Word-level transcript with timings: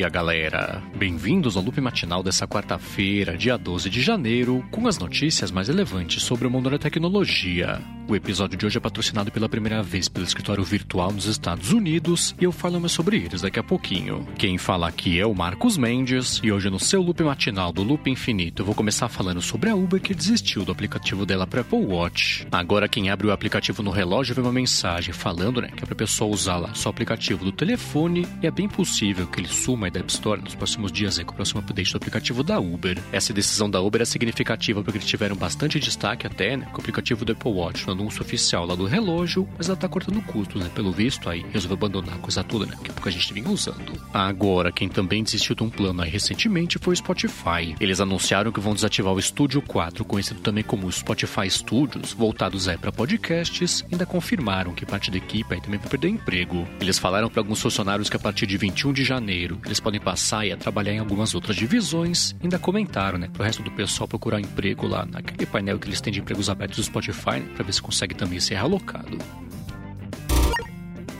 dia, 0.00 0.08
galera! 0.08 0.82
Bem-vindos 0.96 1.58
ao 1.58 1.62
loop 1.62 1.78
matinal 1.78 2.22
dessa 2.22 2.48
quarta-feira, 2.48 3.36
dia 3.36 3.58
12 3.58 3.90
de 3.90 4.00
janeiro, 4.00 4.64
com 4.70 4.88
as 4.88 4.96
notícias 4.96 5.50
mais 5.50 5.68
relevantes 5.68 6.22
sobre 6.22 6.46
o 6.46 6.50
mundo 6.50 6.70
da 6.70 6.78
tecnologia. 6.78 7.78
O 8.10 8.16
episódio 8.16 8.58
de 8.58 8.66
hoje 8.66 8.76
é 8.76 8.80
patrocinado 8.80 9.30
pela 9.30 9.48
primeira 9.48 9.84
vez 9.84 10.08
pelo 10.08 10.26
escritório 10.26 10.64
virtual 10.64 11.12
nos 11.12 11.26
Estados 11.26 11.72
Unidos 11.72 12.34
e 12.40 12.42
eu 12.42 12.50
falo 12.50 12.80
mais 12.80 12.90
sobre 12.90 13.16
eles 13.16 13.42
daqui 13.42 13.60
a 13.60 13.62
pouquinho. 13.62 14.26
Quem 14.36 14.58
fala 14.58 14.88
aqui 14.88 15.20
é 15.20 15.24
o 15.24 15.32
Marcos 15.32 15.76
Mendes 15.76 16.40
e 16.42 16.50
hoje 16.50 16.68
no 16.68 16.80
seu 16.80 17.00
loop 17.02 17.22
matinal 17.22 17.72
do 17.72 17.84
Loop 17.84 18.10
Infinito 18.10 18.62
eu 18.62 18.66
vou 18.66 18.74
começar 18.74 19.08
falando 19.08 19.40
sobre 19.40 19.70
a 19.70 19.76
Uber 19.76 20.00
que 20.00 20.12
desistiu 20.12 20.64
do 20.64 20.72
aplicativo 20.72 21.24
dela 21.24 21.46
para 21.46 21.60
Apple 21.60 21.84
Watch. 21.84 22.48
Agora 22.50 22.88
quem 22.88 23.10
abre 23.10 23.28
o 23.28 23.30
aplicativo 23.30 23.80
no 23.80 23.92
relógio 23.92 24.34
vê 24.34 24.40
uma 24.40 24.50
mensagem 24.50 25.14
falando 25.14 25.62
né, 25.62 25.68
que 25.68 25.84
é 25.84 25.86
para 25.86 25.94
pessoa 25.94 26.34
usar 26.34 26.56
lá 26.56 26.74
só 26.74 26.88
o 26.88 26.90
aplicativo 26.90 27.44
do 27.44 27.52
telefone 27.52 28.26
e 28.42 28.46
é 28.48 28.50
bem 28.50 28.68
possível 28.68 29.28
que 29.28 29.38
ele 29.38 29.46
suma 29.46 29.88
da 29.88 30.00
App 30.00 30.10
Store 30.10 30.42
nos 30.42 30.56
próximos 30.56 30.90
dias 30.90 31.16
aí, 31.16 31.24
com 31.24 31.30
o 31.30 31.36
próximo 31.36 31.60
update 31.60 31.92
do 31.92 31.98
aplicativo 31.98 32.42
da 32.42 32.58
Uber. 32.58 32.98
Essa 33.12 33.32
decisão 33.32 33.70
da 33.70 33.80
Uber 33.80 34.02
é 34.02 34.04
significativa 34.04 34.82
porque 34.82 34.98
eles 34.98 35.08
tiveram 35.08 35.36
bastante 35.36 35.78
destaque 35.78 36.26
até 36.26 36.56
né, 36.56 36.66
com 36.72 36.78
o 36.78 36.80
aplicativo 36.80 37.24
do 37.24 37.30
Apple 37.30 37.52
Watch 37.52 37.86
no 37.86 37.99
anúncio 38.00 38.22
oficial 38.22 38.66
lá 38.66 38.74
do 38.74 38.86
relógio, 38.86 39.48
mas 39.56 39.68
ela 39.68 39.76
tá 39.76 39.88
cortando 39.88 40.20
custos, 40.22 40.62
né? 40.62 40.70
Pelo 40.74 40.92
visto, 40.92 41.28
aí 41.28 41.44
resolveu 41.52 41.76
abandonar 41.76 42.16
a 42.16 42.18
coisa 42.18 42.42
toda, 42.42 42.66
né? 42.66 42.76
Que 42.82 42.92
porque 42.92 43.08
a 43.08 43.12
gente 43.12 43.32
vinha 43.32 43.48
usando. 43.48 43.92
Agora, 44.12 44.72
quem 44.72 44.88
também 44.88 45.22
desistiu 45.22 45.54
de 45.54 45.62
um 45.62 45.70
plano 45.70 46.02
aí 46.02 46.10
recentemente 46.10 46.78
foi 46.78 46.94
o 46.94 46.96
Spotify. 46.96 47.74
Eles 47.80 48.00
anunciaram 48.00 48.52
que 48.52 48.60
vão 48.60 48.74
desativar 48.74 49.12
o 49.12 49.20
Studio 49.20 49.62
4, 49.62 50.04
conhecido 50.04 50.40
também 50.40 50.64
como 50.64 50.90
Spotify 50.90 51.48
Studios, 51.48 52.12
voltados 52.12 52.68
aí 52.68 52.76
para 52.76 52.92
podcasts, 52.92 53.84
ainda 53.90 54.06
confirmaram 54.06 54.72
que 54.72 54.86
parte 54.86 55.10
da 55.10 55.18
equipe 55.18 55.54
aí 55.54 55.60
também 55.60 55.78
vai 55.78 55.88
perder 55.88 56.08
emprego. 56.08 56.66
Eles 56.80 56.98
falaram 56.98 57.28
para 57.28 57.40
alguns 57.40 57.60
funcionários 57.60 58.08
que 58.08 58.16
a 58.16 58.20
partir 58.20 58.46
de 58.46 58.56
21 58.56 58.92
de 58.92 59.04
janeiro 59.04 59.60
eles 59.64 59.80
podem 59.80 60.00
passar 60.00 60.46
e 60.46 60.52
a 60.52 60.56
trabalhar 60.56 60.92
em 60.92 60.98
algumas 60.98 61.34
outras 61.34 61.56
divisões, 61.56 62.34
ainda 62.42 62.58
comentaram, 62.58 63.18
né, 63.18 63.28
pro 63.32 63.42
resto 63.42 63.62
do 63.62 63.70
pessoal 63.70 64.08
procurar 64.08 64.40
emprego 64.40 64.86
lá 64.86 65.06
naquele 65.06 65.46
painel 65.46 65.78
que 65.78 65.86
eles 65.86 66.00
têm 66.00 66.12
de 66.12 66.20
empregos 66.20 66.50
abertos 66.50 66.78
do 66.78 66.84
Spotify, 66.84 67.40
né, 67.40 67.48
para 67.54 67.64
ver 67.64 67.72
se 67.72 67.82
consegue 67.90 68.14
também 68.14 68.38
ser 68.38 68.54
realocado. 68.54 69.18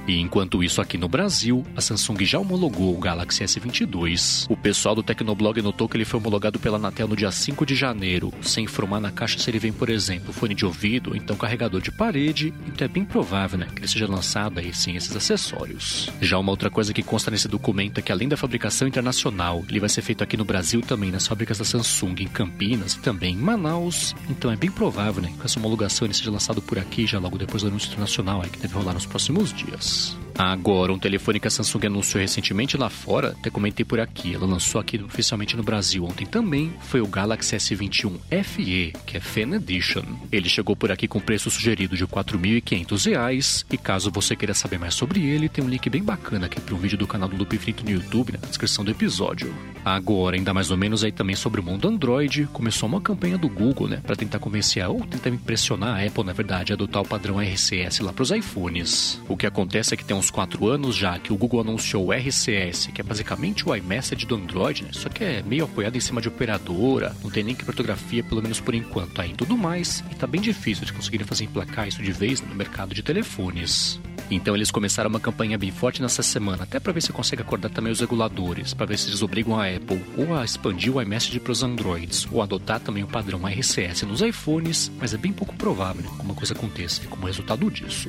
E 0.06 0.18
enquanto 0.18 0.62
isso, 0.62 0.80
aqui 0.80 0.96
no 0.96 1.08
Brasil, 1.08 1.64
a 1.76 1.80
Samsung 1.80 2.24
já 2.24 2.38
homologou 2.38 2.94
o 2.94 2.98
Galaxy 2.98 3.44
S22. 3.44 4.46
O 4.48 4.56
pessoal 4.56 4.94
do 4.94 5.02
Tecnoblog 5.02 5.62
notou 5.62 5.88
que 5.88 5.96
ele 5.96 6.04
foi 6.04 6.18
homologado 6.18 6.58
pela 6.58 6.76
Anatel 6.76 7.08
no 7.08 7.16
dia 7.16 7.30
5 7.30 7.64
de 7.64 7.74
janeiro, 7.74 8.32
sem 8.42 8.64
informar 8.64 9.00
na 9.00 9.10
caixa 9.10 9.38
se 9.38 9.50
ele 9.50 9.58
vem, 9.58 9.72
por 9.72 9.88
exemplo, 9.88 10.32
fone 10.32 10.54
de 10.54 10.64
ouvido 10.64 11.10
ou 11.10 11.16
então 11.16 11.36
carregador 11.36 11.80
de 11.80 11.90
parede, 11.90 12.52
então 12.66 12.84
é 12.84 12.88
bem 12.88 13.04
provável 13.04 13.58
né, 13.58 13.66
que 13.74 13.80
ele 13.80 13.88
seja 13.88 14.06
lançado 14.06 14.58
aí 14.58 14.74
sem 14.74 14.96
esses 14.96 15.14
acessórios. 15.14 16.08
Já 16.20 16.38
uma 16.38 16.50
outra 16.50 16.70
coisa 16.70 16.92
que 16.92 17.02
consta 17.02 17.30
nesse 17.30 17.48
documento 17.48 17.98
é 17.98 18.02
que 18.02 18.12
além 18.12 18.28
da 18.28 18.36
fabricação 18.36 18.88
internacional, 18.88 19.64
ele 19.68 19.80
vai 19.80 19.88
ser 19.88 20.02
feito 20.02 20.24
aqui 20.24 20.36
no 20.36 20.44
Brasil 20.44 20.80
também 20.80 21.10
nas 21.10 21.26
fábricas 21.26 21.58
da 21.58 21.64
Samsung 21.64 22.14
em 22.20 22.28
Campinas 22.28 22.94
e 22.94 22.98
também 23.00 23.34
em 23.34 23.38
Manaus, 23.38 24.14
então 24.28 24.50
é 24.50 24.56
bem 24.56 24.70
provável 24.70 25.22
né, 25.22 25.32
que 25.38 25.46
essa 25.46 25.58
homologação 25.58 26.06
ele 26.06 26.14
seja 26.14 26.30
lançado 26.30 26.60
por 26.62 26.78
aqui 26.78 27.06
já 27.06 27.18
logo 27.18 27.38
depois 27.38 27.62
do 27.62 27.68
anúncio 27.68 27.88
internacional 27.88 28.42
aí, 28.42 28.50
que 28.50 28.58
deve 28.58 28.74
rolar 28.74 28.94
nos 28.94 29.06
próximos 29.06 29.52
dias. 29.52 29.89
Yes. 29.90 30.29
Agora, 30.38 30.92
um 30.92 30.98
telefone 30.98 31.40
que 31.40 31.46
a 31.46 31.50
Samsung 31.50 31.86
anunciou 31.86 32.20
recentemente 32.20 32.76
lá 32.76 32.88
fora, 32.88 33.36
até 33.38 33.50
comentei 33.50 33.84
por 33.84 34.00
aqui, 34.00 34.34
ela 34.34 34.46
lançou 34.46 34.80
aqui 34.80 34.98
oficialmente 34.98 35.56
no 35.56 35.62
Brasil 35.62 36.04
ontem 36.04 36.26
também, 36.26 36.72
foi 36.80 37.00
o 37.00 37.06
Galaxy 37.06 37.56
S21 37.56 38.18
FE, 38.44 38.92
que 39.06 39.16
é 39.16 39.20
Fan 39.20 39.54
Edition. 39.56 40.02
Ele 40.32 40.48
chegou 40.48 40.74
por 40.74 40.90
aqui 40.90 41.06
com 41.06 41.20
preço 41.20 41.50
sugerido 41.50 41.96
de 41.96 42.04
R$ 42.04 42.10
4.500 42.10 43.64
e 43.70 43.76
caso 43.76 44.10
você 44.10 44.34
queira 44.34 44.54
saber 44.54 44.78
mais 44.78 44.94
sobre 44.94 45.24
ele, 45.24 45.48
tem 45.48 45.64
um 45.64 45.68
link 45.68 45.88
bem 45.90 46.02
bacana 46.02 46.46
aqui 46.46 46.60
para 46.60 46.74
um 46.74 46.78
vídeo 46.78 46.98
do 46.98 47.06
canal 47.06 47.28
do 47.28 47.36
Loop 47.36 47.54
Infinito 47.54 47.84
no 47.84 47.90
YouTube, 47.90 48.32
na 48.32 48.38
descrição 48.38 48.84
do 48.84 48.90
episódio. 48.90 49.54
Agora, 49.84 50.36
ainda 50.36 50.54
mais 50.54 50.70
ou 50.70 50.76
menos 50.76 51.04
aí 51.04 51.12
também 51.12 51.36
sobre 51.36 51.60
o 51.60 51.64
mundo 51.64 51.88
Android, 51.88 52.48
começou 52.52 52.88
uma 52.88 53.00
campanha 53.00 53.38
do 53.38 53.48
Google, 53.48 53.88
né, 53.88 54.00
para 54.04 54.16
tentar 54.16 54.38
convencer 54.38 54.86
ou 54.88 55.00
tentar 55.00 55.30
impressionar 55.30 56.00
a 56.00 56.06
Apple, 56.06 56.24
na 56.24 56.32
verdade, 56.32 56.72
a 56.72 56.74
adotar 56.74 57.02
o 57.02 57.08
padrão 57.08 57.40
RCS 57.40 58.00
lá 58.00 58.12
para 58.12 58.22
os 58.22 58.30
iPhones. 58.30 59.20
O 59.28 59.36
que 59.36 59.46
acontece 59.46 59.94
é 59.94 59.96
que 59.96 60.04
tem 60.04 60.16
uns 60.16 60.29
4 60.30 60.66
anos 60.68 60.96
já 60.96 61.18
que 61.18 61.32
o 61.32 61.36
Google 61.36 61.60
anunciou 61.60 62.06
o 62.06 62.12
RCS, 62.12 62.88
que 62.94 63.00
é 63.00 63.04
basicamente 63.04 63.68
o 63.68 63.74
iMessage 63.74 64.26
do 64.26 64.36
Android, 64.36 64.84
né? 64.84 64.90
Só 64.92 65.08
que 65.08 65.24
é 65.24 65.42
meio 65.42 65.64
apoiado 65.64 65.96
em 65.96 66.00
cima 66.00 66.20
de 66.20 66.28
operadora, 66.28 67.14
não 67.22 67.30
tem 67.30 67.42
nem 67.42 67.54
criptografia, 67.54 68.22
pelo 68.22 68.42
menos 68.42 68.60
por 68.60 68.74
enquanto 68.74 69.20
aí 69.20 69.34
tudo 69.34 69.56
mais, 69.56 70.04
e 70.10 70.14
tá 70.14 70.26
bem 70.26 70.40
difícil 70.40 70.84
de 70.84 70.92
conseguir 70.92 71.24
fazer 71.24 71.44
emplacar 71.44 71.88
isso 71.88 72.02
de 72.02 72.12
vez 72.12 72.40
no 72.40 72.54
mercado 72.54 72.94
de 72.94 73.02
telefones. 73.02 74.00
Então 74.30 74.54
eles 74.54 74.70
começaram 74.70 75.10
uma 75.10 75.18
campanha 75.18 75.58
bem 75.58 75.72
forte 75.72 76.00
nessa 76.00 76.22
semana, 76.22 76.62
até 76.62 76.78
para 76.78 76.92
ver 76.92 77.02
se 77.02 77.12
consegue 77.12 77.42
acordar 77.42 77.68
também 77.70 77.92
os 77.92 78.00
reguladores, 78.00 78.72
para 78.72 78.86
ver 78.86 78.98
se 78.98 79.08
eles 79.08 79.22
obrigam 79.22 79.58
a 79.58 79.66
Apple 79.66 80.00
ou 80.16 80.36
a 80.36 80.44
expandir 80.44 80.94
o 80.94 81.02
iMessage 81.02 81.40
para 81.40 81.52
os 81.52 81.62
Androids, 81.62 82.28
ou 82.30 82.40
adotar 82.40 82.78
também 82.78 83.02
o 83.02 83.08
padrão 83.08 83.46
RCS 83.46 84.02
nos 84.02 84.22
iPhones, 84.22 84.90
mas 85.00 85.12
é 85.12 85.16
bem 85.16 85.32
pouco 85.32 85.56
provável 85.56 86.08
que 86.08 86.22
uma 86.22 86.34
coisa 86.34 86.54
aconteça 86.54 87.04
como 87.08 87.26
resultado 87.26 87.68
disso. 87.70 88.08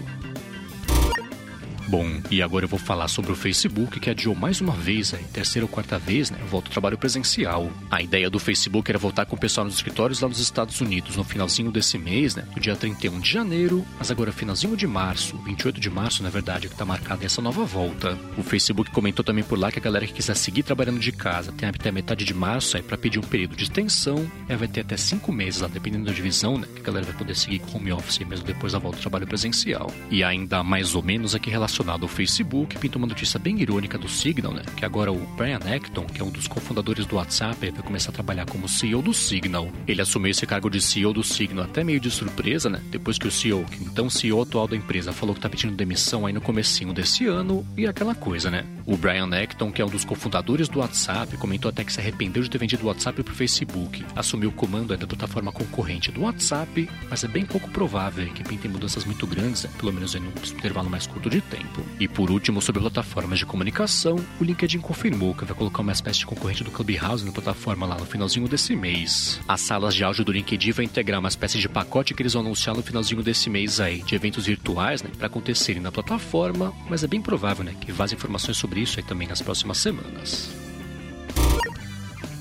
Bom, 1.91 2.22
e 2.31 2.41
agora 2.41 2.63
eu 2.63 2.69
vou 2.69 2.79
falar 2.79 3.09
sobre 3.09 3.34
o 3.34 3.35
Facebook 3.35 4.00
que 4.00 4.09
adiou 4.09 4.34
mais 4.34 4.62
uma 4.62 4.72
vez, 4.72 5.13
aí, 5.13 5.25
terceira 5.25 5.66
ou 5.66 5.69
quarta 5.69 6.00
vez, 6.00 6.31
né? 6.31 6.38
Volta 6.50 6.69
ao 6.69 6.72
trabalho 6.72 6.97
presencial. 6.97 7.69
A 7.91 8.02
ideia 8.02 8.29
do 8.29 8.40
Facebook 8.40 8.90
era 8.90 8.97
voltar 8.97 9.25
com 9.25 9.35
o 9.35 9.38
pessoal 9.38 9.66
nos 9.66 9.75
escritórios 9.75 10.22
lá 10.22 10.29
nos 10.29 10.40
Estados 10.40 10.79
Unidos 10.79 11.18
no 11.18 11.25
finalzinho 11.25 11.69
desse 11.69 11.97
mês, 11.97 12.34
né? 12.34 12.47
No 12.56 12.62
dia 12.62 12.78
31 12.78 13.19
de 13.19 13.29
janeiro, 13.29 13.85
mas 14.00 14.09
agora 14.09 14.31
finalzinho 14.31 14.78
de 14.78 14.88
março, 14.88 15.35
28 15.40 15.81
de 15.81 15.90
março, 15.90 16.24
na 16.24 16.29
verdade, 16.29 16.69
que 16.69 16.75
tá 16.78 16.85
marcada 16.85 17.25
essa 17.25 17.41
nova 17.41 17.66
volta. 17.66 18.18
O 18.38 18.41
Facebook 18.41 18.90
comentou 18.91 19.25
também 19.25 19.44
por 19.44 19.59
lá 19.59 19.69
que 19.69 19.79
a 19.79 19.81
galera 19.81 20.08
que 20.08 20.13
quiser 20.13 20.38
seguir 20.38 20.63
trabalhando 20.63 20.97
de 20.97 21.12
casa 21.12 21.52
tem 21.52 21.68
até 21.68 21.91
metade 21.91 22.23
de 22.23 22.34
março 22.34 22.78
aí 22.78 22.84
para 22.84 22.97
pedir 22.97 23.19
um 23.19 23.23
período 23.23 23.58
de 23.58 23.63
extensão, 23.63 24.31
é, 24.47 24.56
vai 24.56 24.69
ter 24.69 24.79
até 24.79 24.96
cinco 24.96 25.29
meses 25.34 25.59
lá, 25.59 25.68
dependendo 25.68 26.06
da 26.06 26.13
divisão, 26.13 26.58
né? 26.58 26.69
Que 26.73 26.79
a 26.79 26.85
galera 26.85 27.06
vai 27.06 27.18
poder 27.18 27.35
seguir 27.35 27.59
com 27.59 27.79
home 27.79 27.91
office 27.91 28.19
mesmo 28.19 28.46
depois 28.46 28.72
da 28.72 28.79
volta 28.79 28.96
ao 28.96 29.02
trabalho 29.02 29.28
presencial. 29.28 29.91
E 30.09 30.23
ainda 30.23 30.63
mais 30.63 30.96
ou 30.96 31.03
menos 31.03 31.35
aqui 31.35 31.50
relacionado 31.50 31.81
relacionado 31.81 32.03
ao 32.03 32.08
Facebook, 32.08 32.78
pinta 32.78 32.97
uma 32.97 33.08
notícia 33.08 33.40
bem 33.40 33.59
irônica 33.59 33.97
do 33.97 34.08
Signal, 34.08 34.53
né? 34.53 34.62
Que 34.78 34.86
agora 34.86 35.12
o 35.12 35.18
Brian 35.36 35.58
Acton, 35.58 36.06
que 36.06 36.22
é 36.22 36.24
um 36.24 36.30
dos 36.30 36.47
cofundadores 36.47 37.06
do 37.06 37.16
WhatsApp, 37.16 37.72
vai 37.72 37.81
começar 37.81 38.12
a 38.12 38.14
trabalhar 38.14 38.46
como 38.46 38.69
CEO 38.69 39.02
do 39.02 39.14
Signal. 39.14 39.69
Ele 39.88 40.02
assumiu 40.02 40.30
esse 40.30 40.46
cargo 40.46 40.70
de 40.70 40.80
CEO 40.80 41.12
do 41.12 41.24
Signal 41.24 41.66
até 41.66 41.84
meio 41.84 42.00
de 42.00 42.12
surpresa, 42.12 42.70
né? 42.70 42.81
Depois 42.91 43.18
que 43.18 43.28
o 43.28 43.31
CEO, 43.31 43.66
que 43.66 43.84
então 43.84 44.09
CEO 44.09 44.41
atual 44.41 44.68
da 44.68 44.75
empresa, 44.75 45.12
falou 45.12 45.34
que 45.34 45.41
tá 45.41 45.50
pedindo 45.50 45.75
demissão 45.75 46.25
aí 46.25 46.34
no 46.34 46.41
comecinho 46.41 46.94
desse 46.94 47.25
ano 47.25 47.66
e 47.75 47.88
aquela 47.88 48.14
coisa, 48.14 48.52
né? 48.52 48.64
O 48.86 48.96
Brian 48.96 49.30
Acton, 49.31 49.72
que 49.72 49.81
é 49.81 49.86
um 49.86 49.90
dos 49.90 50.06
cofundadores 50.06 50.70
do 50.70 50.80
WhatsApp, 50.80 51.36
comentou 51.38 51.70
até 51.70 51.84
que 51.84 51.94
se 51.94 52.00
arrependeu 52.00 52.44
de 52.44 52.50
ter 52.50 52.58
vendido 52.58 52.84
o 52.84 52.88
WhatsApp 52.88 53.24
pro 53.24 53.34
Facebook. 53.34 54.06
Assumiu 54.16 54.50
o 54.50 54.53
comando 54.53 54.96
da 54.96 55.08
plataforma 55.08 55.52
concorrente 55.52 56.12
do 56.12 56.22
WhatsApp, 56.22 56.90
mas 57.09 57.24
é 57.24 57.28
bem 57.28 57.46
pouco 57.46 57.70
provável 57.70 58.28
que 58.34 58.44
pintem 58.44 58.70
mudanças 58.70 59.06
muito 59.06 59.25
grandes, 59.25 59.64
né? 59.64 59.70
pelo 59.78 59.94
menos 59.94 60.14
em 60.16 60.20
um 60.20 60.31
intervalo 60.58 60.90
mais 60.90 61.08
curto 61.08 61.30
de 61.30 61.41
tempo. 61.41 61.71
E 62.00 62.08
por 62.08 62.32
último, 62.32 62.62
sobre 62.62 62.82
plataformas 62.82 63.40
de 63.40 63.46
comunicação, 63.46 64.18
o 64.40 64.44
LinkedIn 64.44 64.80
confirmou 64.80 65.34
que 65.34 65.46
vai 65.46 65.56
colocar 65.56 65.82
uma 65.82 65.92
espécie 65.92 66.20
de 66.20 66.26
concorrente 66.26 66.64
do 66.64 66.72
Clubhouse 66.72 67.26
na 67.26 67.32
plataforma 67.32 67.86
lá 67.86 67.98
no 67.98 68.06
finalzinho 68.06 68.48
desse 68.48 68.76
mês. 68.76 69.40
As 69.48 69.62
salas 69.62 69.96
de 69.96 70.04
áudio 70.04 70.26
do 70.26 70.32
LinkedIn 70.32 70.72
vai 70.72 70.86
integrar 70.86 71.20
uma 71.20 71.30
espécie 71.30 71.59
de 71.59 71.70
pacote 71.70 72.14
que 72.14 72.22
eles 72.22 72.34
vão 72.34 72.42
anunciar 72.42 72.76
no 72.76 72.84
finalzinho 72.84 73.24
desse 73.24 73.50
mês 73.50 73.80
aí, 73.80 74.02
de 74.04 74.16
eventos 74.16 74.46
virtuais, 74.46 75.02
né, 75.02 75.09
para 75.18 75.28
acontecerem 75.28 75.82
na 75.82 75.92
plataforma, 75.92 76.74
mas 76.90 77.04
é 77.04 77.08
bem 77.08 77.22
provável, 77.22 77.64
né, 77.64 77.76
que 77.80 77.92
vaze 77.92 78.16
informações 78.16 78.58
sobre 78.58 78.82
isso 78.82 79.00
aí 79.00 79.06
também 79.06 79.28
nas 79.28 79.42
próximas 79.42 79.78
semanas. 79.78 80.61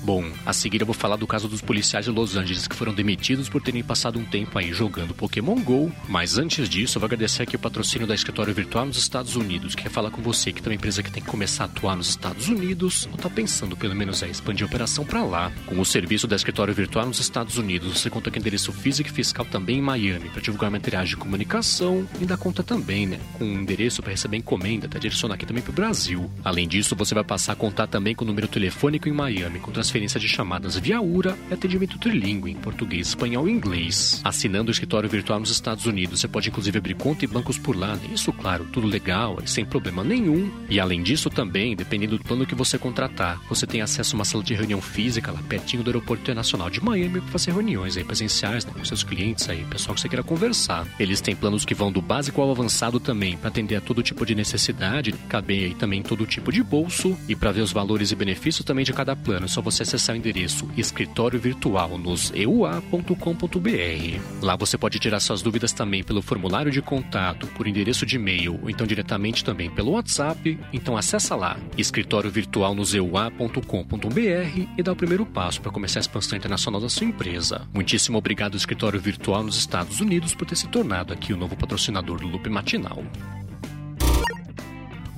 Bom, 0.03 0.25
a 0.45 0.51
seguir 0.51 0.81
eu 0.81 0.85
vou 0.85 0.95
falar 0.95 1.15
do 1.15 1.27
caso 1.27 1.47
dos 1.47 1.61
policiais 1.61 2.05
de 2.05 2.11
Los 2.11 2.35
Angeles 2.35 2.67
que 2.67 2.75
foram 2.75 2.91
demitidos 2.91 3.47
por 3.47 3.61
terem 3.61 3.83
passado 3.83 4.17
um 4.17 4.25
tempo 4.25 4.57
aí 4.57 4.73
jogando 4.73 5.13
Pokémon 5.13 5.61
GO. 5.61 5.91
Mas 6.09 6.39
antes 6.39 6.67
disso, 6.67 6.97
eu 6.97 6.99
vou 6.99 7.05
agradecer 7.05 7.43
aqui 7.43 7.55
o 7.55 7.59
patrocínio 7.59 8.07
da 8.07 8.15
Escritório 8.15 8.53
Virtual 8.53 8.85
nos 8.85 8.97
Estados 8.97 9.35
Unidos, 9.35 9.75
que 9.75 9.83
quer 9.83 9.89
falar 9.89 10.09
com 10.09 10.21
você 10.21 10.51
que 10.51 10.61
tem 10.61 10.71
uma 10.71 10.75
empresa 10.75 11.03
que 11.03 11.11
tem 11.11 11.21
que 11.21 11.29
começar 11.29 11.65
a 11.65 11.67
atuar 11.67 11.95
nos 11.95 12.09
Estados 12.09 12.49
Unidos 12.49 13.07
ou 13.11 13.17
tá 13.17 13.29
pensando 13.29 13.77
pelo 13.77 13.95
menos 13.95 14.23
aí 14.23 14.31
expandir 14.31 14.63
a 14.63 14.67
operação 14.67 15.05
para 15.05 15.23
lá. 15.23 15.51
Com 15.67 15.79
o 15.79 15.85
serviço 15.85 16.27
da 16.27 16.35
Escritório 16.35 16.73
Virtual 16.73 17.05
nos 17.05 17.19
Estados 17.19 17.57
Unidos, 17.59 17.99
você 17.99 18.09
conta 18.09 18.31
com 18.31 18.39
endereço 18.39 18.71
físico 18.71 19.09
e 19.09 19.13
fiscal 19.13 19.45
também 19.45 19.77
em 19.77 19.81
Miami 19.81 20.29
para 20.29 20.41
divulgar 20.41 20.71
materiais 20.71 21.09
de 21.09 21.15
comunicação 21.15 22.07
e 22.19 22.25
dá 22.25 22.37
conta 22.37 22.63
também, 22.63 23.05
né? 23.05 23.19
Com 23.37 23.45
um 23.45 23.61
endereço 23.61 24.01
para 24.01 24.11
receber 24.11 24.37
encomenda, 24.37 24.87
até 24.87 24.97
direcionar 24.97 25.35
aqui 25.35 25.45
também 25.45 25.61
para 25.61 25.71
o 25.71 25.75
Brasil. 25.75 26.31
Além 26.43 26.67
disso, 26.67 26.95
você 26.95 27.13
vai 27.13 27.23
passar 27.23 27.53
a 27.53 27.55
contar 27.55 27.85
também 27.85 28.15
com 28.15 28.25
o 28.25 28.27
número 28.27 28.47
telefônico 28.47 29.07
em 29.07 29.11
Miami, 29.11 29.59
com 29.59 29.71
transferência 29.91 30.19
de 30.19 30.27
chamadas 30.27 30.77
via 30.77 31.01
URA 31.01 31.37
e 31.49 31.53
atendimento 31.53 31.97
trilingue 31.97 32.49
em 32.49 32.55
português, 32.55 33.09
espanhol 33.09 33.49
e 33.49 33.51
inglês. 33.51 34.21
Assinando 34.23 34.69
o 34.69 34.71
escritório 34.71 35.09
virtual 35.09 35.39
nos 35.39 35.49
Estados 35.49 35.85
Unidos, 35.85 36.21
você 36.21 36.29
pode 36.29 36.47
inclusive 36.47 36.77
abrir 36.77 36.95
conta 36.95 37.25
e 37.25 37.27
bancos 37.27 37.57
por 37.57 37.75
lá. 37.75 37.97
Isso, 38.13 38.31
claro, 38.31 38.65
tudo 38.71 38.87
legal 38.87 39.39
e 39.43 39.49
sem 39.49 39.65
problema 39.65 40.01
nenhum. 40.01 40.49
E 40.69 40.79
além 40.79 41.03
disso 41.03 41.29
também, 41.29 41.75
dependendo 41.75 42.17
do 42.17 42.23
plano 42.23 42.45
que 42.45 42.55
você 42.55 42.77
contratar, 42.77 43.41
você 43.49 43.67
tem 43.67 43.81
acesso 43.81 44.15
a 44.15 44.19
uma 44.19 44.25
sala 44.25 44.43
de 44.43 44.53
reunião 44.53 44.81
física 44.81 45.31
lá 45.31 45.41
pertinho 45.49 45.83
do 45.83 45.89
aeroporto 45.89 46.21
internacional 46.21 46.69
de 46.69 46.81
Miami 46.81 47.19
para 47.19 47.31
fazer 47.31 47.51
reuniões 47.51 47.97
aí 47.97 48.03
presenciais 48.05 48.65
né, 48.65 48.71
com 48.73 48.85
seus 48.85 49.03
clientes 49.03 49.49
aí, 49.49 49.65
pessoal 49.65 49.93
que 49.93 49.99
você 49.99 50.07
queira 50.07 50.23
conversar. 50.23 50.87
Eles 50.97 51.19
têm 51.19 51.35
planos 51.35 51.65
que 51.65 51.75
vão 51.75 51.91
do 51.91 52.01
básico 52.01 52.41
ao 52.41 52.51
avançado 52.51 52.97
também 52.97 53.35
para 53.35 53.49
atender 53.49 53.75
a 53.75 53.81
todo 53.81 54.01
tipo 54.01 54.25
de 54.25 54.35
necessidade, 54.35 55.11
caber 55.27 55.65
aí 55.65 55.75
também 55.75 56.01
todo 56.01 56.25
tipo 56.25 56.49
de 56.49 56.63
bolso 56.63 57.17
e 57.27 57.35
para 57.35 57.51
ver 57.51 57.61
os 57.61 57.73
valores 57.73 58.11
e 58.11 58.15
benefícios 58.15 58.63
também 58.63 58.85
de 58.85 58.93
cada 58.93 59.15
plano, 59.15 59.45
é 59.45 59.49
só 59.49 59.61
você 59.61 59.80
acessar 59.83 60.15
o 60.15 60.17
endereço 60.17 60.67
escritório 60.77 61.39
virtual 61.39 61.97
nos 61.97 62.31
eua.com.br. 62.33 63.15
Lá 64.41 64.55
você 64.55 64.77
pode 64.77 64.99
tirar 64.99 65.19
suas 65.19 65.41
dúvidas 65.41 65.71
também 65.73 66.03
pelo 66.03 66.21
formulário 66.21 66.71
de 66.71 66.81
contato, 66.81 67.47
por 67.47 67.67
endereço 67.67 68.05
de 68.05 68.15
e-mail 68.15 68.59
ou 68.61 68.69
então 68.69 68.87
diretamente 68.87 69.43
também 69.43 69.69
pelo 69.69 69.91
WhatsApp. 69.91 70.59
Então 70.71 70.97
acessa 70.97 71.35
lá 71.35 71.57
escritório 71.77 72.29
virtual 72.29 72.73
nos 72.75 72.93
eua.com.br 72.93 73.61
e 74.77 74.83
dá 74.83 74.91
o 74.91 74.95
primeiro 74.95 75.25
passo 75.25 75.61
para 75.61 75.71
começar 75.71 75.99
a 75.99 76.01
expansão 76.01 76.37
internacional 76.37 76.81
da 76.81 76.89
sua 76.89 77.07
empresa. 77.07 77.67
Muitíssimo 77.73 78.17
obrigado 78.17 78.57
escritório 78.57 78.99
virtual 78.99 79.43
nos 79.43 79.57
Estados 79.57 79.99
Unidos 79.99 80.33
por 80.33 80.45
ter 80.45 80.55
se 80.55 80.67
tornado 80.67 81.13
aqui 81.13 81.33
o 81.33 81.37
novo 81.37 81.55
patrocinador 81.55 82.19
do 82.19 82.27
Loop 82.27 82.49
Matinal. 82.49 83.03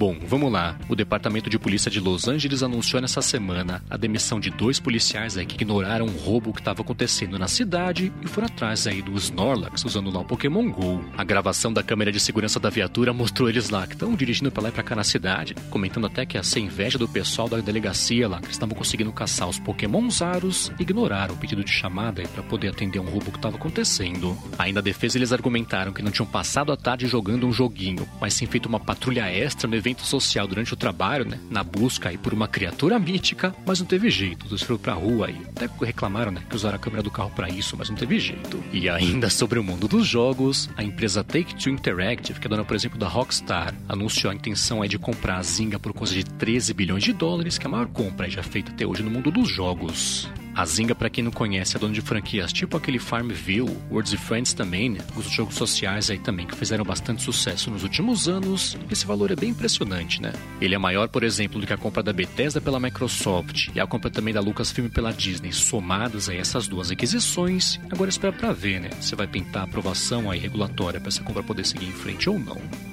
Bom, 0.04 0.18
vamos 0.28 0.52
lá. 0.52 0.78
O 0.90 0.98
Departamento 0.98 1.50
de 1.50 1.58
Polícia 1.58 1.90
de 1.90 2.02
Los 2.02 2.28
Angeles 2.28 2.62
anunciou 2.62 3.02
nessa 3.02 3.22
semana 3.22 3.82
a 3.90 3.96
demissão 3.96 4.38
de 4.38 4.50
dois 4.50 4.78
policiais 4.78 5.38
aí 5.38 5.46
que 5.46 5.56
ignoraram 5.56 6.08
um 6.08 6.18
roubo 6.18 6.52
que 6.52 6.60
estava 6.60 6.82
acontecendo 6.82 7.40
na 7.40 7.48
cidade 7.48 8.12
e 8.22 8.28
foram 8.28 8.48
atrás 8.48 8.86
aí 8.86 9.02
do 9.02 9.14
Snorlax 9.14 9.86
usando 9.86 10.12
lá 10.12 10.20
o 10.20 10.26
Pokémon 10.26 10.70
GO. 10.70 11.02
A 11.18 11.24
gravação 11.24 11.72
da 11.72 11.82
câmera 11.82 12.12
de 12.12 12.20
segurança 12.20 12.60
da 12.60 12.70
viatura 12.70 13.14
mostrou 13.14 13.48
eles 13.48 13.70
lá 13.70 13.88
que 13.88 13.94
estão 13.94 14.14
dirigindo 14.14 14.52
para 14.52 14.64
lá 14.64 14.70
e 14.70 14.72
pra 14.74 14.84
cá 14.84 14.94
na 14.94 15.06
cidade, 15.06 15.56
comentando 15.70 16.08
até 16.08 16.26
que 16.26 16.36
ia 16.36 16.44
ser 16.44 16.60
inveja 16.60 16.98
do 16.98 17.08
pessoal 17.08 17.48
da 17.48 17.62
delegacia 17.62 18.28
lá, 18.28 18.42
que 18.42 18.52
estavam 18.52 18.76
conseguindo 18.76 19.14
caçar 19.14 19.48
os 19.48 19.58
Pokémons 19.58 20.20
raros 20.20 20.70
ignoraram 20.78 21.34
o 21.34 21.38
pedido 21.38 21.64
de 21.64 21.72
chamada 21.72 22.24
para 22.24 22.44
poder 22.44 22.68
atender 22.68 23.00
um 23.00 23.10
roubo 23.10 23.32
que 23.32 23.38
estava 23.38 23.56
acontecendo. 23.56 24.38
Ainda 24.60 24.82
a 24.82 24.84
defesa 24.84 25.18
eles 25.18 25.32
argumentaram 25.32 25.94
que 25.94 26.02
não 26.02 26.12
tinham 26.12 26.28
passado 26.28 26.74
a 26.74 26.76
tarde 26.76 27.08
jogando 27.08 27.48
um 27.48 27.54
joguinho, 27.54 28.06
mas 28.20 28.34
sim 28.34 28.46
feito 28.46 28.66
uma 28.66 28.82
patrulha 28.82 29.32
extra 29.32 29.66
no 29.66 29.78
evento 29.78 29.93
evento 29.94 30.06
social 30.06 30.48
durante 30.48 30.74
o 30.74 30.76
trabalho, 30.76 31.26
né? 31.26 31.40
Na 31.50 31.64
busca 31.64 32.10
aí 32.10 32.18
por 32.18 32.34
uma 32.34 32.48
criatura 32.48 33.00
mítica, 33.00 33.56
mas 33.66 33.80
não 33.80 33.86
teve 33.86 34.10
jeito. 34.10 34.46
Eles 34.48 34.62
foram 34.62 34.80
pra 34.80 34.94
rua 34.94 35.30
e 35.30 35.38
até 35.56 35.70
reclamaram, 35.86 36.32
né? 36.32 36.44
Que 36.50 36.56
usaram 36.56 36.76
a 36.76 36.80
câmera 36.80 37.04
do 37.04 37.12
carro 37.12 37.32
para 37.32 37.50
isso, 37.50 37.78
mas 37.78 37.90
não 37.90 37.96
teve 37.96 38.20
jeito. 38.20 38.62
E 38.74 38.90
ainda 38.90 39.30
sobre 39.32 39.60
o 39.60 39.64
mundo 39.64 39.88
dos 39.88 40.08
jogos, 40.08 40.70
a 40.76 40.84
empresa 40.84 41.24
Take-Two 41.24 41.72
Interactive, 41.72 42.40
que 42.40 42.48
é 42.48 42.50
dona, 42.50 42.66
por 42.66 42.76
exemplo, 42.76 42.98
da 42.98 43.08
Rockstar, 43.08 43.74
anunciou 43.88 44.32
a 44.32 44.36
intenção 44.36 44.82
aí 44.82 44.90
de 44.90 44.98
comprar 44.98 45.38
a 45.38 45.44
Zynga 45.44 45.80
por 45.80 45.94
coisa 45.94 46.14
de 46.14 46.24
13 46.24 46.74
bilhões 46.74 47.04
de 47.04 47.14
dólares, 47.14 47.58
que 47.58 47.66
é 47.66 47.68
a 47.68 47.72
maior 47.72 47.88
compra 47.88 48.30
já 48.30 48.44
feita 48.44 48.72
até 48.72 48.86
hoje 48.86 49.04
no 49.04 49.12
mundo 49.12 49.32
dos 49.32 49.48
jogos. 49.50 50.30
A 50.56 50.66
Zynga, 50.66 50.94
para 50.94 51.10
quem 51.10 51.24
não 51.24 51.32
conhece, 51.32 51.76
é 51.76 51.80
dona 51.80 51.94
de 51.94 52.02
franquias 52.02 52.54
tipo 52.54 52.78
aquele 52.78 53.00
Farmville, 53.00 53.76
Words 53.90 54.14
of 54.14 54.24
Friends 54.24 54.54
também, 54.54 54.90
né? 54.90 55.00
Os 55.16 55.30
jogos 55.32 55.56
sociais 55.56 56.12
aí 56.12 56.20
também 56.20 56.46
que 56.46 56.56
fizeram 56.56 56.86
bastante 56.86 57.24
sucesso 57.24 57.72
nos 57.72 57.82
últimos 57.82 58.28
anos. 58.28 58.78
Esse 58.90 59.06
valor 59.06 59.32
é 59.32 59.36
bem 59.36 59.50
impressionante, 59.50 60.22
né? 60.22 60.32
Ele 60.62 60.76
é 60.76 60.78
maior, 60.78 61.08
por 61.10 61.24
exemplo, 61.24 61.60
do 61.60 61.66
que 61.66 61.74
a 61.74 61.78
compra 61.78 62.04
da 62.04 62.14
Bethesda 62.14 62.62
pela 62.62 62.80
Microsoft 62.80 63.70
e 63.74 63.80
a 63.80 63.88
compra 63.88 64.12
também 64.12 64.34
da 64.34 64.42
Lucasfilm 64.42 64.90
pela 64.90 65.12
Disney, 65.12 65.52
somadas 65.52 66.30
aí 66.30 66.38
essas 66.38 66.68
duas 66.68 66.92
aquisições. 66.92 67.80
Agora 67.92 68.10
espera 68.10 68.32
para 68.32 68.54
ver, 68.54 68.80
né? 68.80 68.92
Se 69.02 69.16
vai 69.16 69.26
pintar 69.26 69.64
a 69.64 69.66
aprovação 69.66 70.30
aí 70.30 70.40
regulatória 70.40 71.00
para 71.00 71.10
essa 71.10 71.24
compra 71.24 71.42
poder 71.42 71.66
seguir 71.66 71.88
em 71.88 71.94
frente 71.94 72.30
ou 72.30 72.38
não. 72.38 72.93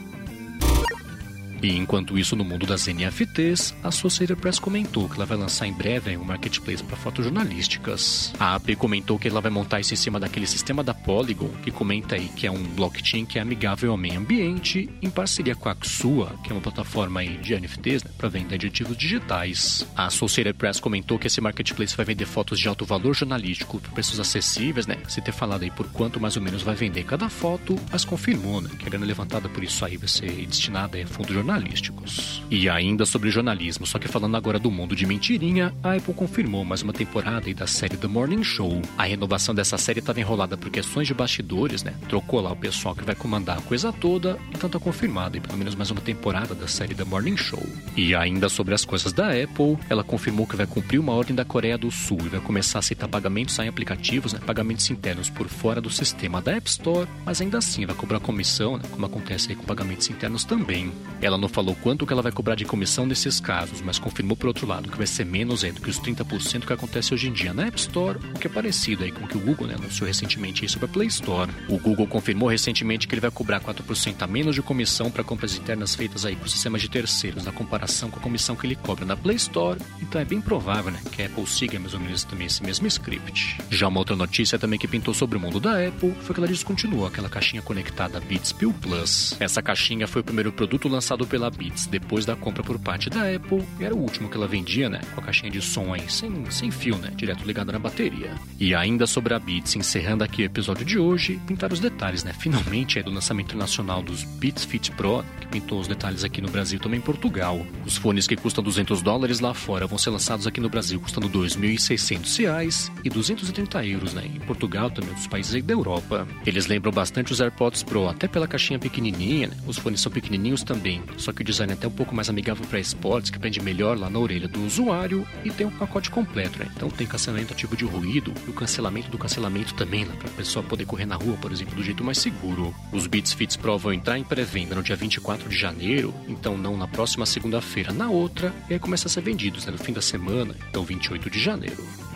E 1.63 1.77
enquanto 1.77 2.19
isso, 2.19 2.35
no 2.35 2.45
mundo 2.45 2.67
das 2.67 2.87
NFTs, 2.87 3.75
a 3.83 3.89
Associated 3.89 4.41
Press 4.41 4.59
comentou 4.59 5.09
que 5.09 5.17
ela 5.17 5.27
vai 5.27 5.37
lançar 5.37 5.67
em 5.67 5.73
breve 5.73 6.17
um 6.17 6.25
marketplace 6.25 6.83
para 6.83 6.97
fotos 6.97 7.25
jornalísticas. 7.25 8.33
A 8.39 8.55
AP 8.55 8.77
comentou 8.77 9.19
que 9.19 9.29
ela 9.29 9.41
vai 9.41 9.51
montar 9.51 9.81
isso 9.81 9.93
em 9.93 9.97
cima 9.97 10.19
daquele 10.19 10.47
sistema 10.47 10.83
da 10.83 10.95
Polygon, 10.95 11.51
que 11.63 11.71
comenta 11.71 12.15
aí 12.15 12.29
que 12.29 12.47
é 12.47 12.51
um 12.51 12.63
blockchain 12.63 13.27
que 13.27 13.39
é 13.39 13.43
amigável 13.43 13.91
ao 13.91 13.99
meio 13.99 14.19
ambiente, 14.19 14.89
em 15.03 15.11
parceria 15.11 15.55
com 15.55 15.69
a 15.69 15.77
Xua, 15.83 16.35
que 16.43 16.51
é 16.51 16.55
uma 16.55 16.63
plataforma 16.63 17.23
de 17.25 17.55
NFTs 17.55 18.05
né, 18.05 18.11
para 18.17 18.29
venda 18.29 18.57
de 18.57 18.67
ativos 18.67 18.97
digitais. 18.97 19.87
A 19.95 20.07
Associated 20.07 20.57
Press 20.57 20.81
comentou 20.81 21.19
que 21.19 21.27
esse 21.27 21.41
marketplace 21.41 21.97
vai 21.97 22.07
vender 22.07 22.25
fotos 22.25 22.59
de 22.59 22.69
alto 22.69 22.87
valor 22.87 23.15
jornalístico 23.15 23.79
por 23.79 23.91
preços 23.91 24.19
acessíveis, 24.19 24.87
né? 24.87 24.97
Se 25.09 25.21
ter 25.21 25.33
falado 25.33 25.63
aí 25.63 25.71
por 25.71 25.89
quanto 25.91 26.19
mais 26.19 26.37
ou 26.37 26.43
menos 26.43 26.63
vai 26.63 26.75
vender 26.75 27.05
cada 27.05 27.29
foto, 27.29 27.77
mas 27.91 28.05
confirmou 28.05 28.61
né, 28.61 28.71
que 28.79 28.87
a 28.87 28.89
grana 28.89 29.05
levantada 29.05 29.49
por 29.49 29.63
isso 29.63 29.85
aí 29.85 29.97
vai 29.97 30.09
ser 30.09 30.31
destinada 30.47 31.01
a 31.01 31.07
fundo 31.07 31.33
jornalístico 31.33 31.50
jornalísticos. 31.51 32.43
E 32.51 32.69
ainda 32.69 33.05
sobre 33.05 33.31
jornalismo, 33.31 33.87
só 33.87 33.99
que 33.99 34.09
falando 34.09 34.37
agora 34.37 34.59
do 34.59 34.71
mundo 34.71 34.95
de 34.95 35.07
mentirinha, 35.07 35.73
a 35.83 35.95
Apple 35.95 36.15
confirmou 36.15 36.65
mais 36.65 36.83
uma 36.83 36.93
temporada 36.93 37.53
da 37.55 37.67
série 37.67 37.97
The 37.97 38.07
Morning 38.07 38.43
Show. 38.43 38.81
A 38.97 39.05
renovação 39.05 39.55
dessa 39.55 39.77
série 39.79 40.01
estava 40.01 40.21
enrolada 40.21 40.57
por 40.57 40.71
questões 40.71 41.07
de 41.07 41.15
bastidores, 41.15 41.83
né? 41.83 41.95
Trocou 42.09 42.41
lá 42.41 42.53
o 42.53 42.57
pessoal 42.57 42.95
que 42.95 43.05
vai 43.05 43.15
comandar 43.15 43.59
a 43.59 43.63
coisa 43.63 43.93
toda, 43.93 44.39
então 44.51 44.69
tá 44.69 44.79
confirmada 44.79 45.37
e 45.37 45.41
pelo 45.41 45.59
menos 45.59 45.75
mais 45.75 45.91
uma 45.91 46.01
temporada 46.01 46.55
da 46.55 46.69
série 46.69 46.95
The 46.95 47.05
Morning 47.05 47.37
Show. 47.37 47.65
E 47.97 48.15
ainda 48.15 48.49
sobre 48.49 48.75
as 48.75 48.85
coisas 48.85 49.13
da 49.13 49.29
Apple, 49.29 49.79
ela 49.89 50.05
confirmou 50.05 50.47
que 50.47 50.57
vai 50.57 50.67
cumprir 50.67 50.99
uma 50.99 51.13
ordem 51.13 51.35
da 51.35 51.45
Coreia 51.45 51.79
do 51.79 51.91
Sul 51.91 52.19
e 52.25 52.29
vai 52.29 52.41
começar 52.41 52.79
a 52.79 52.81
aceitar 52.81 53.09
pagamentos 53.09 53.59
em 53.59 53.69
aplicativos, 53.69 54.33
né? 54.33 54.41
Pagamentos 54.45 54.89
internos 54.91 55.29
por 55.31 55.49
fora 55.49 55.81
do 55.81 55.91
sistema 55.91 56.41
da 56.41 56.53
App 56.53 56.69
Store, 56.69 57.09
mas 57.25 57.41
ainda 57.41 57.59
assim 57.59 57.87
vai 57.87 57.95
cobrar 57.95 58.21
comissão, 58.21 58.77
né? 58.77 58.85
Como 58.91 59.07
acontece 59.07 59.51
aí 59.51 59.57
com 59.57 59.65
pagamentos 59.65 60.09
internos 60.11 60.45
também. 60.45 60.93
Ela 61.21 61.39
não 61.41 61.49
falou 61.49 61.75
quanto 61.75 62.07
que 62.07 62.13
ela 62.13 62.23
vai 62.23 62.33
cobrar 62.33 62.55
de 62.55 62.65
comissão 62.65 63.07
nesses 63.07 63.41
casos, 63.41 63.81
mas 63.81 63.99
confirmou 63.99 64.37
por 64.37 64.49
outro 64.49 64.67
lado 64.67 64.91
que 64.91 64.97
vai 64.97 65.07
ser 65.07 65.25
menos 65.25 65.63
do 65.63 65.81
que 65.81 65.91
os 65.91 66.01
30% 66.01 66.67
que 66.67 66.73
acontece 66.73 67.13
hoje 67.13 67.29
em 67.29 67.33
dia 67.33 67.53
na 67.53 67.67
App 67.67 67.79
Store, 67.79 68.19
o 68.35 68.39
que 68.39 68.47
é 68.47 68.51
parecido 68.51 69.05
aí 69.05 69.13
com 69.13 69.25
o 69.25 69.29
que 69.29 69.37
o 69.37 69.41
Google 69.41 69.67
né, 69.67 69.75
anunciou 69.75 70.07
recentemente 70.07 70.69
sobre 70.69 70.87
a 70.87 70.89
Play 70.89 71.09
Store. 71.09 71.51
O 71.69 71.79
Google 71.79 72.07
confirmou 72.07 72.49
recentemente 72.49 73.07
que 73.07 73.15
ele 73.15 73.21
vai 73.21 73.31
cobrar 73.31 73.61
4% 73.61 74.23
a 74.23 74.27
menos 74.27 74.55
de 74.55 74.63
comissão 74.63 75.11
para 75.11 75.25
compras 75.25 75.57
internas 75.57 75.95
feitas 75.95 76.25
aí 76.25 76.37
por 76.37 76.49
sistemas 76.49 76.81
de 76.81 76.89
terceiros, 76.89 77.45
na 77.45 77.53
comparação 77.53 78.11
com 78.11 78.19
a 78.19 78.23
comissão 78.23 78.57
que 78.57 78.67
ele 78.67 78.77
cobra 78.77 79.05
na 79.05 79.17
Play 79.17 79.37
Store, 79.37 79.81
então 80.01 80.21
é 80.21 80.25
bem 80.25 80.41
provável 80.41 80.91
né, 80.91 81.01
que 81.13 81.23
a 81.23 81.27
Apple 81.27 81.47
siga 81.47 81.79
mais 81.79 81.95
ou 81.95 82.01
menos 82.01 82.25
também 82.25 82.47
esse 82.47 82.63
mesmo 82.63 82.87
script. 82.87 83.59
Já 83.71 83.89
uma 83.89 83.99
outra 83.99 84.17
notícia 84.17 84.59
também 84.59 84.79
que 84.79 84.89
pintou 84.89 85.15
sobre 85.15 85.37
o 85.37 85.41
mundo 85.41 85.61
da 85.61 85.87
Apple 85.87 86.15
foi 86.23 86.35
que 86.35 86.41
ela 86.41 86.49
descontinuou 86.49 87.07
aquela 87.07 87.29
caixinha 87.29 87.63
conectada 87.63 88.21
Beats 88.21 88.53
Pill 88.53 88.73
Plus. 88.81 89.37
Essa 89.41 89.63
caixinha 89.63 90.07
foi 90.07 90.23
o 90.23 90.25
primeiro 90.25 90.53
produto 90.53 90.89
lançado 90.89 91.27
pela 91.31 91.49
Beats 91.49 91.87
depois 91.87 92.27
da 92.27 92.35
compra 92.35 92.63
por 92.63 92.79
parte 92.79 93.09
da 93.09 93.23
Apple. 93.33 93.65
Era 93.79 93.95
o 93.95 93.99
último 93.99 94.29
que 94.29 94.37
ela 94.37 94.49
vendia, 94.49 94.91
né? 94.91 95.01
Com 95.15 95.21
a 95.21 95.25
caixinha 95.25 95.51
de 95.51 95.63
som 95.63 95.95
aí, 95.95 96.11
sem, 96.11 96.51
sem 96.51 96.71
fio, 96.71 96.99
né? 96.99 97.13
Direto 97.15 97.47
ligado 97.47 97.73
na 97.73 97.79
bateria. 97.79 98.33
E 98.59 98.75
ainda 98.75 99.07
sobre 99.07 99.33
a 99.33 99.39
Beats, 99.39 99.77
encerrando 99.77 100.25
aqui 100.25 100.43
o 100.43 100.45
episódio 100.45 100.85
de 100.85 100.99
hoje, 100.99 101.41
pintar 101.47 101.73
os 101.73 101.79
detalhes, 101.79 102.25
né? 102.25 102.33
Finalmente 102.39 102.99
é 102.99 103.03
do 103.03 103.11
lançamento 103.11 103.57
nacional 103.57 104.03
dos 104.03 104.25
Beats 104.25 104.65
Fit 104.65 104.91
Pro, 104.93 105.25
que 105.41 105.47
pintou 105.47 105.79
os 105.81 105.87
detalhes 105.87 106.25
aqui 106.25 106.41
no 106.41 106.51
Brasil 106.51 106.81
também 106.81 106.99
em 106.99 107.03
Portugal. 107.03 107.65
Os 107.87 107.97
fones 107.97 108.27
que 108.27 108.37
custam 108.37 108.65
200 108.65 109.01
dólares 109.01 109.39
lá 109.39 109.55
fora 109.55 109.87
vão 109.87 109.99
ser 109.99 110.11
lançados 110.11 110.47
aqui 110.47 110.61
no 110.61 110.69
Brasil 110.69 110.99
custando 110.99 111.29
2.600 111.29 112.39
reais 112.41 112.93
e 113.05 113.09
230 113.09 113.87
euros, 113.87 114.13
né? 114.13 114.25
Em 114.27 114.41
Portugal 114.41 114.91
também, 114.91 115.15
dos 115.15 115.27
países 115.27 115.55
aí 115.55 115.63
da 115.63 115.73
Europa. 115.73 116.27
Eles 116.45 116.67
lembram 116.67 116.91
bastante 116.91 117.33
os 117.33 117.41
AirPods 117.41 117.83
Pro, 117.85 118.09
até 118.09 118.27
pela 118.27 118.49
caixinha 118.49 118.79
pequenininha, 118.79 119.49
né? 119.49 119.57
Os 119.67 119.79
fones 119.79 120.01
são 120.01 120.11
pequenininhos 120.11 120.63
também, 120.63 121.03
só 121.21 121.33
que 121.33 121.43
o 121.43 121.45
design 121.45 121.73
é 121.73 121.77
até 121.77 121.87
um 121.87 121.93
pouco 121.93 122.15
mais 122.15 122.29
amigável 122.29 122.67
para 122.67 122.81
esportes, 122.81 123.31
que 123.31 123.39
prende 123.39 123.61
melhor 123.61 123.99
lá 123.99 124.09
na 124.09 124.19
orelha 124.19 124.49
do 124.49 124.65
usuário 124.65 125.27
e 125.45 125.51
tem 125.51 125.67
um 125.67 125.71
pacote 125.71 126.11
completo, 126.11 126.59
né? 126.59 126.69
Então 126.75 126.89
tem 126.89 127.07
cancelamento 127.07 127.53
ativo 127.53 127.77
de 127.77 127.85
ruído 127.85 128.33
e 128.47 128.51
o 128.51 128.53
cancelamento 128.53 129.11
do 129.11 129.19
cancelamento 129.19 129.75
também, 129.75 130.05
lá 130.05 130.15
para 130.15 130.29
a 130.29 130.33
pessoa 130.33 130.63
poder 130.63 130.87
correr 130.87 131.07
na 131.07 131.17
rua, 131.17 131.37
por 131.37 131.53
exemplo, 131.53 131.75
do 131.75 131.83
jeito 131.83 132.03
mais 132.03 132.19
seguro. 132.19 132.75
Os 132.93 133.07
Beats 133.07 133.33
Fits 133.33 133.57
Pro 133.57 133.79
vão 133.79 133.93
entrar 133.93 134.19
em 134.19 134.25
pré-venda 134.25 134.75
no 134.75 134.83
dia 134.83 134.97
24 134.97 135.49
de 135.49 135.57
janeiro, 135.57 136.15
então 136.27 136.57
não 136.57 136.77
na 136.77 136.89
próxima 136.89 137.27
segunda-feira, 137.27 137.93
na 137.93 138.09
outra, 138.09 138.53
e 138.69 138.75
aí 138.75 138.79
começa 138.79 139.07
a 139.07 139.11
ser 139.11 139.21
vendidos 139.21 139.67
né, 139.67 139.73
no 139.73 139.79
fim 139.79 139.93
da 139.93 140.03
semana, 140.03 140.55
então 140.69 140.83
28 140.85 141.31
de 141.31 141.39
janeiro. 141.39 142.10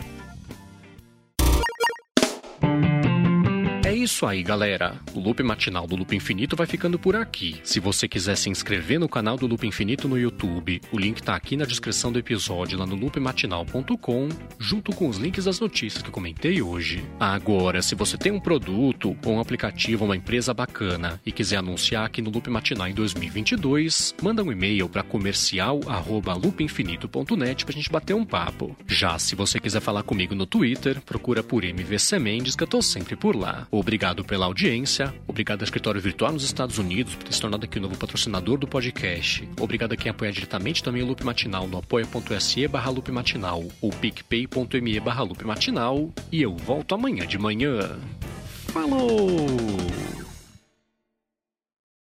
Isso 4.15 4.25
aí, 4.25 4.41
galera. 4.41 4.95
O 5.13 5.19
Loop 5.19 5.43
Matinal 5.43 5.85
do 5.85 5.97
Loop 5.97 6.15
Infinito 6.15 6.55
vai 6.55 6.65
ficando 6.65 6.97
por 6.97 7.17
aqui. 7.17 7.59
Se 7.65 7.81
você 7.81 8.07
quiser 8.07 8.37
se 8.37 8.49
inscrever 8.49 8.97
no 8.97 9.09
canal 9.09 9.35
do 9.35 9.45
Loop 9.45 9.67
Infinito 9.67 10.07
no 10.07 10.17
YouTube, 10.17 10.81
o 10.89 10.97
link 10.97 11.21
tá 11.21 11.35
aqui 11.35 11.57
na 11.57 11.65
descrição 11.65 12.13
do 12.13 12.19
episódio 12.19 12.79
lá 12.79 12.85
no 12.85 12.95
loopmatinal.com, 12.95 14.29
junto 14.57 14.93
com 14.93 15.09
os 15.09 15.17
links 15.17 15.43
das 15.43 15.59
notícias 15.59 16.01
que 16.01 16.09
comentei 16.09 16.61
hoje. 16.61 17.03
Agora, 17.19 17.81
se 17.81 17.93
você 17.93 18.17
tem 18.17 18.31
um 18.31 18.39
produto 18.39 19.17
ou 19.25 19.33
um 19.33 19.41
aplicativo, 19.41 20.05
uma 20.05 20.15
empresa 20.15 20.53
bacana 20.53 21.19
e 21.25 21.31
quiser 21.33 21.57
anunciar 21.57 22.05
aqui 22.05 22.21
no 22.21 22.29
Loop 22.29 22.49
Matinal 22.49 22.87
em 22.87 22.93
2022, 22.93 24.15
manda 24.21 24.41
um 24.41 24.49
e-mail 24.49 24.87
para 24.87 25.03
comercial@loopinfinito.net 25.03 27.65
pra 27.65 27.73
gente 27.73 27.91
bater 27.91 28.13
um 28.13 28.23
papo. 28.23 28.77
Já 28.87 29.19
se 29.19 29.35
você 29.35 29.59
quiser 29.59 29.81
falar 29.81 30.03
comigo 30.03 30.33
no 30.33 30.45
Twitter, 30.45 31.01
procura 31.01 31.43
por 31.43 31.65
MVC 31.65 32.17
Mendes 32.17 32.55
que 32.55 32.63
eu 32.63 32.67
tô 32.67 32.81
sempre 32.81 33.17
por 33.17 33.35
lá. 33.35 33.67
Obrigado 34.05 34.23
pela 34.23 34.45
audiência, 34.45 35.11
obrigado 35.27 35.61
ao 35.61 35.63
Escritório 35.63 35.99
Virtual 35.99 36.31
nos 36.31 36.43
Estados 36.43 36.77
Unidos 36.77 37.15
por 37.15 37.23
ter 37.23 37.33
se 37.33 37.41
tornado 37.41 37.65
aqui 37.65 37.79
o 37.79 37.81
novo 37.81 37.97
patrocinador 37.97 38.55
do 38.55 38.67
podcast. 38.67 39.49
Obrigado 39.59 39.93
a 39.93 39.97
quem 39.97 40.11
apoia 40.11 40.31
diretamente 40.31 40.83
também 40.83 41.01
o 41.01 41.07
Loop 41.07 41.23
Matinal 41.23 41.67
no 41.67 41.79
apoia.se 41.79 42.67
barra 42.67 42.91
Loop 42.91 43.11
Matinal 43.11 43.63
ou 43.81 43.89
picpay.me 43.89 44.99
barra 44.99 45.23
Loop 45.23 45.43
Matinal. 45.43 46.11
E 46.31 46.39
eu 46.39 46.55
volto 46.55 46.93
amanhã 46.93 47.25
de 47.25 47.39
manhã. 47.39 47.97
Falou! 48.67 49.47